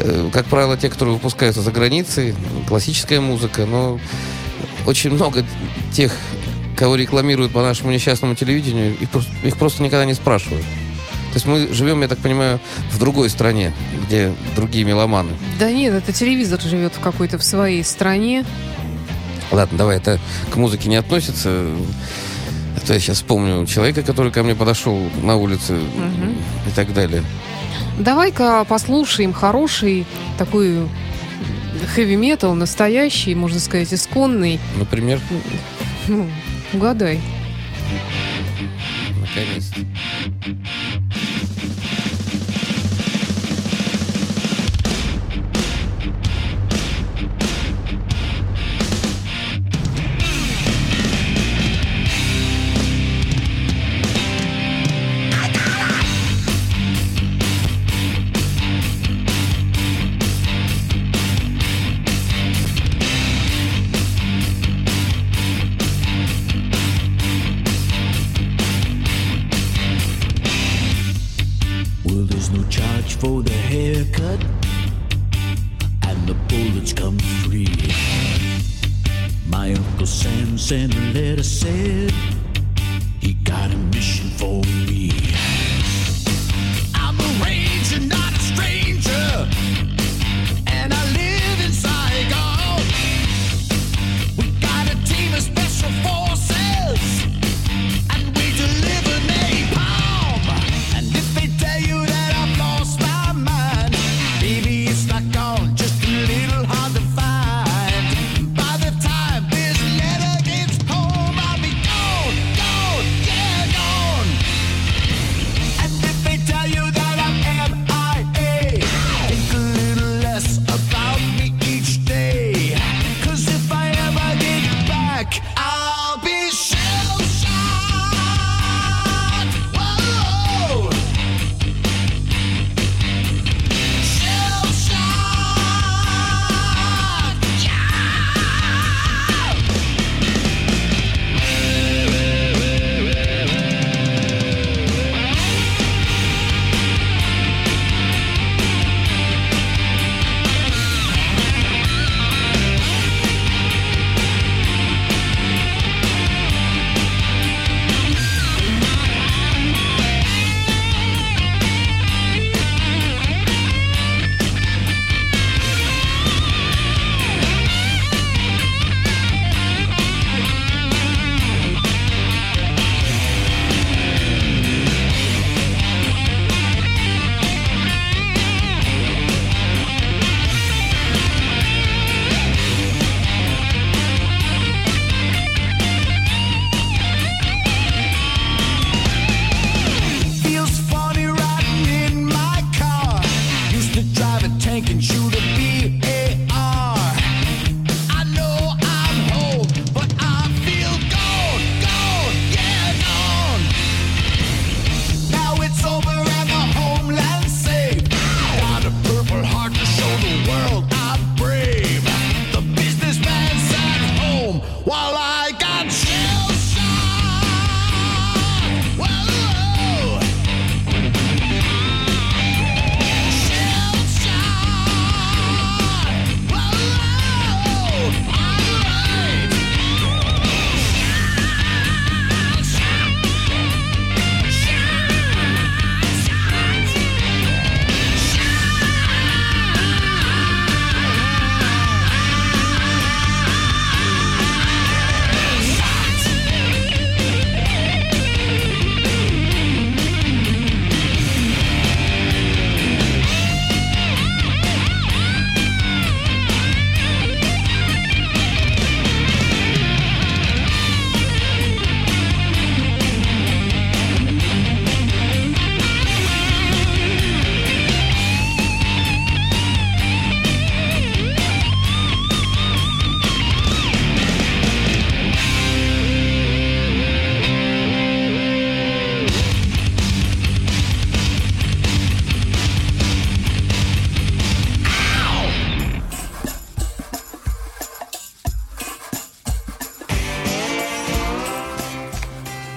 [0.00, 2.34] э, как правило, те, которые выпускаются за границей,
[2.68, 3.98] классическая музыка, но
[4.86, 5.44] очень много
[5.92, 6.12] тех,
[6.76, 9.08] кого рекламируют по нашему несчастному телевидению, их
[9.42, 10.64] их просто никогда не спрашивают.
[11.34, 12.60] То есть мы живем, я так понимаю,
[12.92, 13.72] в другой стране,
[14.06, 15.32] где другие меломаны.
[15.58, 18.44] Да нет, это телевизор живет в какой-то в своей стране.
[19.50, 20.18] Ладно, давай, это
[20.50, 21.48] к музыке не относится.
[22.76, 25.78] А то я сейчас вспомню человека, который ко мне подошел на улице
[26.66, 27.22] и так далее.
[27.98, 30.06] Давай-ка послушаем хороший
[30.38, 30.88] такой
[31.94, 34.58] хэви-метал, настоящий, можно сказать, исконный.
[34.76, 35.20] Например,
[36.08, 36.28] Ну,
[36.72, 37.20] угадай.
[39.20, 39.80] наконец-то.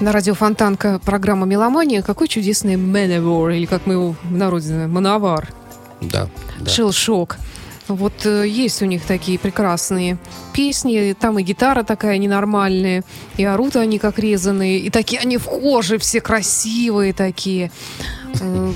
[0.07, 2.01] На радио Фонтанка программа «Меломания».
[2.01, 5.53] Какой чудесный Manowar, или как мы его в народе называем, Мановар.
[5.99, 6.29] Да,
[6.61, 6.69] да.
[6.71, 7.35] Шелшок.
[7.89, 10.17] Вот э, есть у них такие прекрасные
[10.53, 13.03] песни, там и гитара такая ненормальная,
[13.35, 17.69] и орут они как резаные, и такие они вхожи, все красивые такие.
[18.39, 18.71] Э,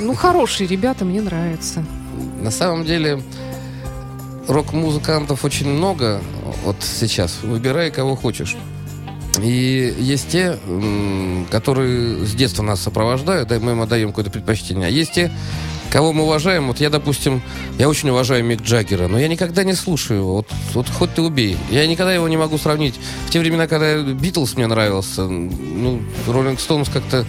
[0.00, 1.84] Ну, хорошие ребята, мне нравятся.
[2.42, 3.22] На самом деле
[4.48, 6.20] рок-музыкантов очень много
[6.64, 7.44] вот сейчас.
[7.44, 8.56] Выбирай, кого хочешь.
[9.42, 10.58] И есть те,
[11.50, 14.88] которые с детства нас сопровождают, да, мы им отдаем какое-то предпочтение.
[14.88, 15.30] А есть те,
[15.90, 16.68] кого мы уважаем.
[16.68, 17.42] Вот я, допустим,
[17.78, 20.34] я очень уважаю Мик Джаггера, но я никогда не слушаю его.
[20.36, 21.56] Вот, вот хоть ты убей.
[21.70, 22.94] Я никогда его не могу сравнить.
[23.26, 27.24] В те времена, когда Битлз мне нравился, ну, Роллинг Стоунс как-то,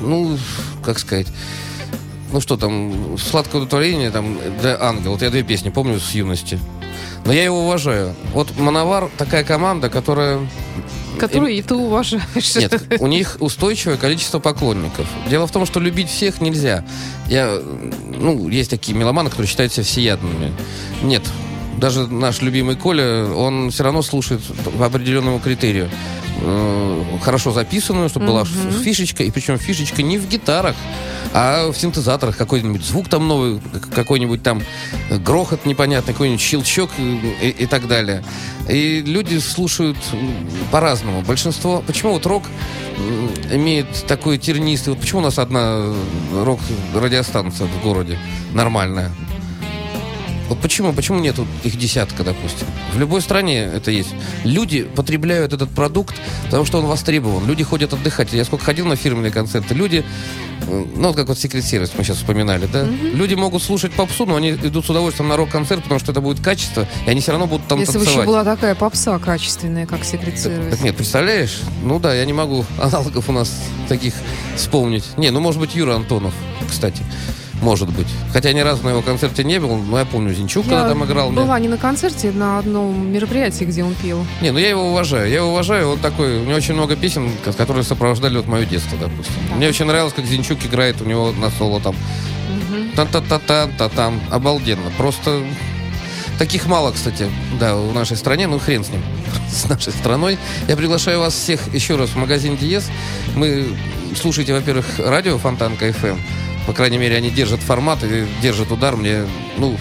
[0.00, 0.38] ну,
[0.82, 1.28] как сказать,
[2.32, 5.12] ну что там, сладкое удовлетворение, там, для ангела.
[5.12, 6.58] Вот я две песни помню с юности.
[7.24, 8.14] Но я его уважаю.
[8.32, 10.40] Вот Мановар такая команда, которая...
[11.18, 12.54] Которые и ты уважаешь.
[12.56, 15.06] Нет, у них устойчивое количество поклонников.
[15.28, 16.84] Дело в том, что любить всех нельзя.
[17.28, 17.60] Я,
[18.18, 20.52] ну, есть такие меломаны, которые считают себя всеядными.
[21.02, 21.22] Нет,
[21.78, 24.40] даже наш любимый Коля, он все равно слушает
[24.78, 25.88] по определенному критерию.
[26.40, 28.82] Э, Хорошо записанную, чтобы была Мгм.
[28.82, 30.74] фишечка, и причем фишечка не в гитарах,
[31.32, 33.60] а в синтезаторах какой-нибудь звук там новый,
[33.94, 34.60] какой-нибудь там
[35.24, 38.24] грохот непонятный, какой-нибудь щелчок и, и так далее.
[38.68, 39.96] И люди слушают
[40.70, 41.22] по-разному.
[41.22, 41.82] Большинство...
[41.86, 42.42] Почему вот рок
[43.52, 44.92] имеет такой тернистый...
[44.92, 45.94] Вот почему у нас одна
[46.34, 48.18] рок-радиостанция в городе
[48.52, 49.10] нормальная?
[50.52, 52.66] Вот почему, почему нет вот их десятка, допустим?
[52.92, 54.10] В любой стране это есть.
[54.44, 57.46] Люди потребляют этот продукт, потому что он востребован.
[57.46, 58.34] Люди ходят отдыхать.
[58.34, 60.04] Я сколько ходил на фирменные концерты, люди,
[60.68, 62.84] э, ну вот как вот секрет сервис мы сейчас вспоминали, да?
[62.84, 66.44] Люди могут слушать попсу, но они идут с удовольствием на рок-концерт, потому что это будет
[66.44, 68.26] качество, и они все равно будут там Если бы еще танцевать.
[68.26, 70.70] была такая попса качественная, как секрет Так, сервис.
[70.76, 71.60] так нет, представляешь?
[71.82, 73.50] Ну да, я не могу аналогов у нас
[73.88, 74.12] таких
[74.54, 75.04] вспомнить.
[75.16, 76.34] Не, ну может быть Юра Антонов,
[76.68, 77.02] кстати.
[77.62, 78.08] Может быть.
[78.32, 81.30] Хотя ни разу на его концерте не был, но я помню Зинчук, когда там играл.
[81.30, 84.26] мне- была не на концерте, на одном мероприятии, где он пел.
[84.40, 85.28] Не, ну я его уважаю.
[85.28, 85.90] Я его уважаю.
[85.92, 89.34] Он такой, у него очень много песен, ко- которые сопровождали вот мое детство, допустим.
[89.56, 91.94] Мне очень нравилось, как Зинчук играет у него на соло там.
[92.96, 94.90] та та та та та там Обалденно.
[94.98, 95.42] Просто
[96.38, 97.26] таких мало, кстати,
[97.60, 98.48] да, в нашей стране.
[98.48, 99.02] Ну, хрен с ним.
[99.48, 100.36] С нашей страной.
[100.66, 102.90] Я приглашаю вас всех еще раз в магазин Диез.
[103.36, 103.66] Мы
[104.20, 106.18] слушайте, во-первых, радио Фонтанка FM.
[106.66, 108.96] По крайней мере, они держат формат и держат удар.
[108.96, 109.24] Мне,
[109.58, 109.76] ну,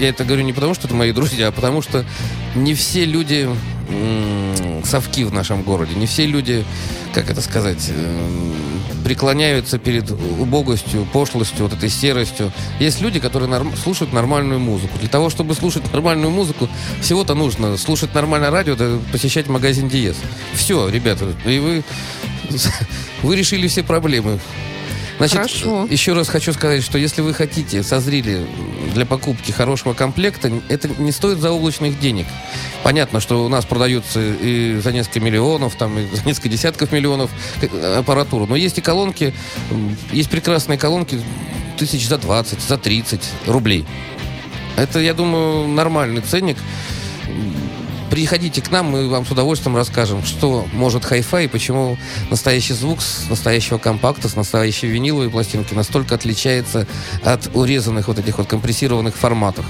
[0.00, 2.04] я это говорю не потому, что это мои друзья, а потому что
[2.54, 3.48] не все люди
[4.84, 6.64] совки в нашем городе, не все люди,
[7.12, 7.90] как это сказать,
[9.04, 12.50] преклоняются перед убогостью, пошлостью, вот этой серостью.
[12.80, 14.98] Есть люди, которые норм- слушают нормальную музыку.
[14.98, 16.68] Для того, чтобы слушать нормальную музыку,
[17.02, 20.16] всего-то нужно слушать нормальное радио, это посещать магазин Диез.
[20.54, 21.84] Все, ребята, и вы,
[23.22, 24.40] вы решили все проблемы.
[25.18, 25.86] Значит, Хорошо.
[25.90, 28.46] еще раз хочу сказать, что если вы хотите, созрели
[28.94, 32.26] для покупки хорошего комплекта, это не стоит заоблачных денег.
[32.82, 37.30] Понятно, что у нас продаются и за несколько миллионов, там, и за несколько десятков миллионов
[37.96, 38.46] аппаратуру.
[38.46, 39.34] Но есть и колонки,
[40.10, 41.20] есть прекрасные колонки
[41.78, 43.86] тысяч за 20, за 30 рублей.
[44.76, 46.56] Это, я думаю, нормальный ценник.
[48.14, 51.98] Приходите к нам, мы вам с удовольствием расскажем, что может хай-фай и почему
[52.30, 56.86] настоящий звук с настоящего компакта, с настоящей виниловой пластинки настолько отличается
[57.24, 59.66] от урезанных вот этих вот компрессированных форматов.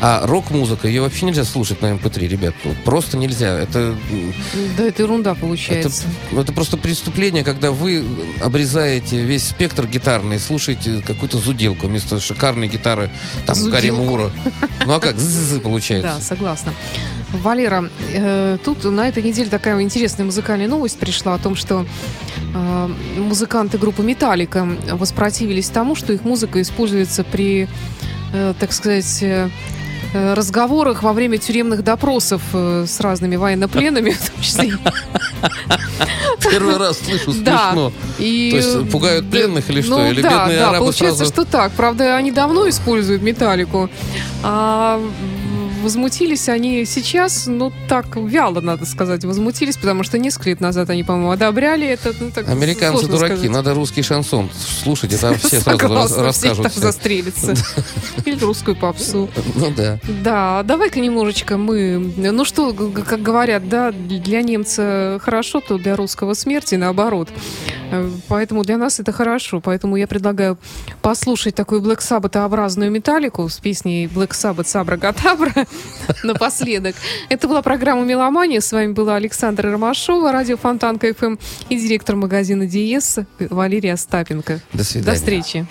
[0.00, 2.56] А рок-музыка, ее вообще нельзя слушать на MP3, ребят.
[2.64, 3.56] Ну, Просто нельзя.
[3.60, 3.94] Это,
[4.76, 6.02] Да, это ерунда это, получается.
[6.32, 8.04] это просто преступление, когда вы
[8.42, 13.12] обрезаете весь спектр гитарный, слушаете какую-то зуделку вместо шикарной гитары,
[13.46, 13.90] там, Гарри.
[13.90, 14.32] Мура.
[14.84, 15.16] Ну а как?
[15.16, 16.14] З-з-з получается.
[16.16, 16.72] Да, согласна.
[17.42, 21.84] Валера, э, тут на этой неделе такая интересная музыкальная новость пришла о том, что
[22.54, 27.68] э, музыканты группы Металлика воспротивились тому, что их музыка используется при,
[28.32, 29.48] э, так сказать, э,
[30.12, 34.72] э, разговорах во время тюремных допросов э, с разными военнопленными, в том числе.
[36.50, 37.70] Первый раз слышу Да.
[37.72, 37.92] смешно.
[38.18, 39.98] И, То есть пугают пленных или что?
[39.98, 41.72] Ну Или да, бедные да, арабы получается, сразу- что так.
[41.72, 43.90] Правда, они давно используют металлику.
[44.42, 45.00] А
[45.84, 51.04] возмутились они сейчас, ну так вяло, надо сказать, возмутились, потому что несколько лет назад они,
[51.04, 52.12] по-моему, одобряли это.
[52.18, 53.50] Ну, так Американцы дураки, сказать.
[53.50, 54.50] надо русский шансон
[54.82, 56.70] слушать, и там все сразу все расскажут.
[56.72, 56.80] всё.
[56.80, 57.54] застрелятся.
[58.24, 59.28] Или русскую попсу.
[59.54, 60.00] Ну да.
[60.22, 62.12] Да, давай-ка немножечко мы...
[62.16, 67.28] Ну что, как говорят, да, для немца хорошо, то для русского смерти, наоборот.
[67.90, 69.60] Э, Поэтому для нас это хорошо.
[69.60, 70.58] Поэтому я предлагаю
[71.02, 75.66] послушать такую Black Sabbath-образную металлику с песней Black Sabbath Сабра Гатабра
[76.22, 76.94] напоследок.
[77.28, 78.60] Это была программа «Меломания».
[78.60, 81.36] С вами была Александра Ромашова, радио Фонтанка ФМ
[81.68, 84.60] и директор магазина Диес Валерия Остапенко.
[84.72, 85.12] До свидания.
[85.12, 85.66] До встречи.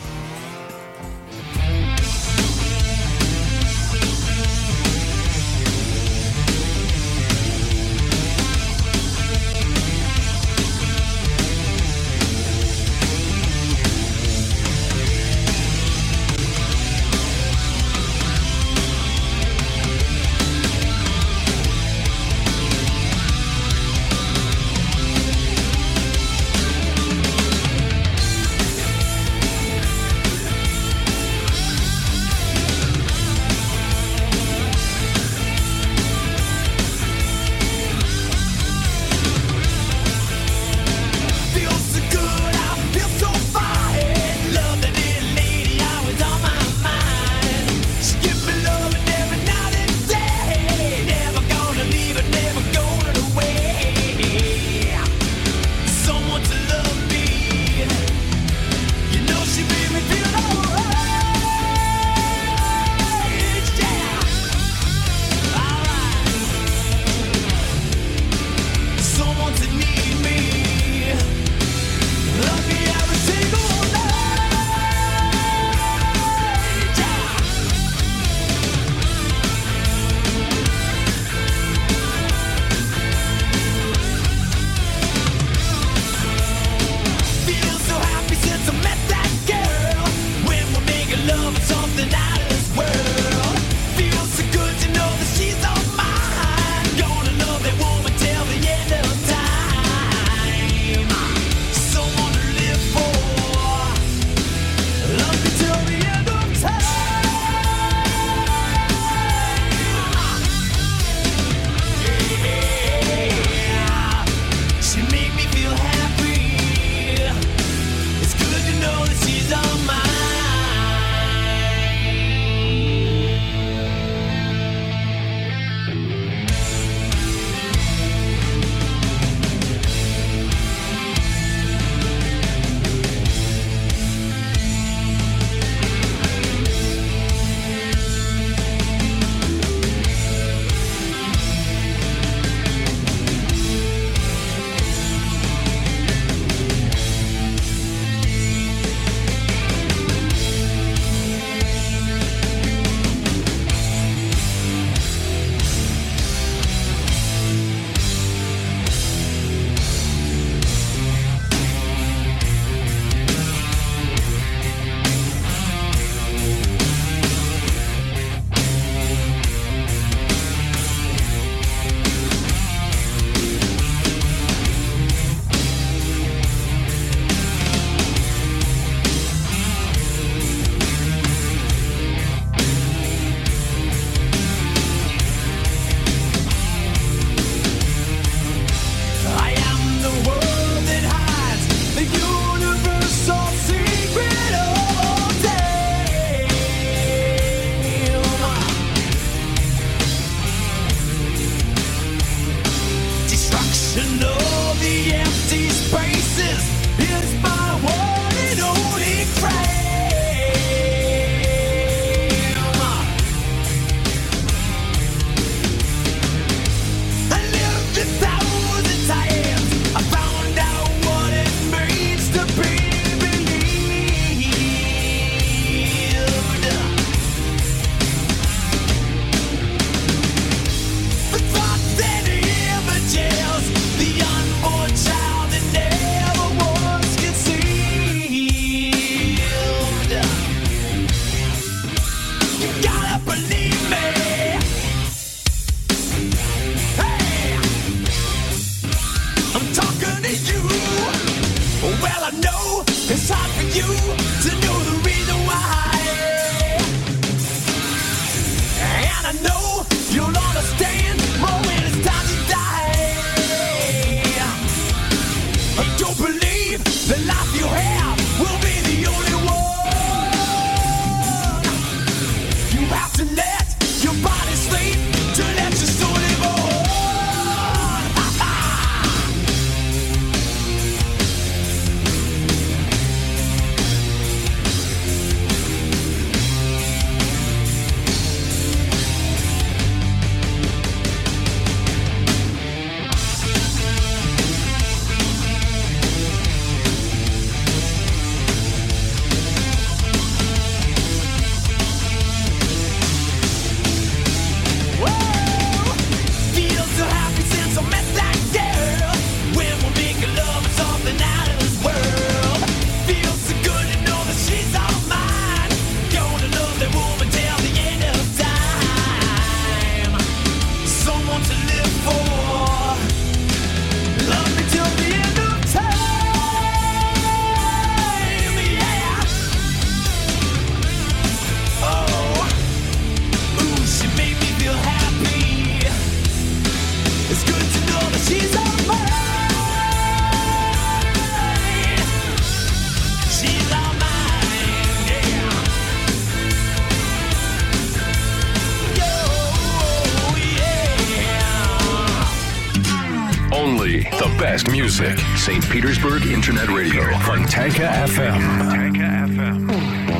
[353.64, 355.18] only the best music.
[355.38, 355.64] St.
[355.70, 358.41] Petersburg Internet Radio, Fontanka FM.
[358.59, 360.12] Fontanka FM.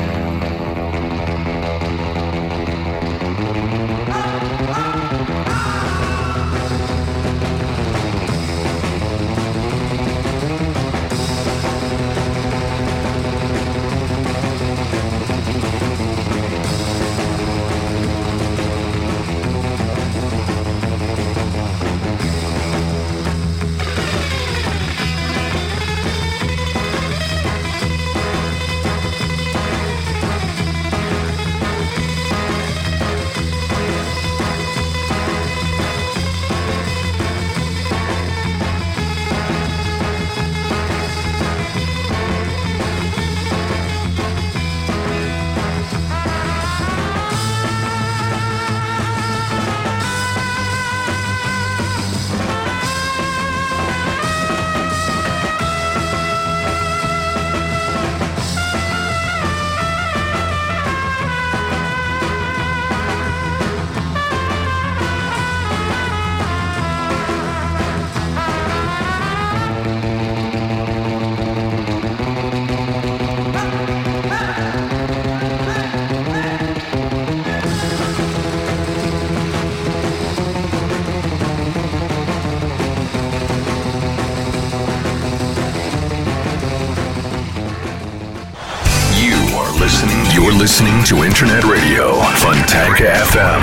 [91.04, 92.14] To Internet Radio.
[92.40, 93.62] Fontanka FM.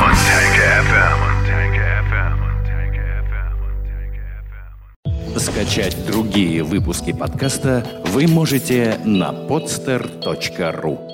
[5.37, 11.10] Скачать другие выпуски подкаста вы можете на podster.ru.